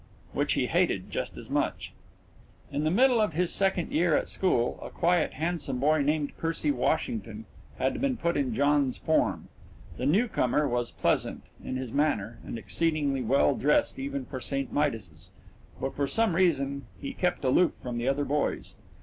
which 0.33 0.53
he 0.53 0.65
hated 0.65 1.11
just 1.11 1.37
as 1.37 1.47
much. 1.47 1.91
In 2.71 2.85
the 2.85 2.89
middle 2.89 3.21
of 3.21 3.33
his 3.33 3.53
second 3.53 3.91
year 3.91 4.17
at 4.17 4.27
school, 4.27 4.79
a 4.81 4.89
quiet, 4.89 5.33
handsome 5.33 5.77
boy 5.79 6.01
named 6.01 6.35
Percy 6.37 6.71
Washington 6.71 7.45
had 7.77 8.01
been 8.01 8.17
put 8.17 8.35
in 8.35 8.55
John's 8.55 8.97
form. 8.97 9.47
The 9.97 10.07
new 10.07 10.27
comer 10.27 10.67
was 10.67 10.89
pleasant 10.91 11.43
in 11.63 11.75
his 11.75 11.91
manner 11.91 12.39
and 12.43 12.57
exceedingly 12.57 13.21
well 13.21 13.53
dressed 13.53 13.99
even 13.99 14.25
for 14.25 14.39
St. 14.39 14.73
Midas's, 14.73 15.29
but 15.79 15.95
for 15.95 16.07
some 16.07 16.35
reason 16.35 16.87
he 16.99 17.13
kept 17.13 17.45
aloof 17.45 17.73
from 17.75 17.99
the 17.99 18.07
other 18.07 18.25
boys. 18.25 18.73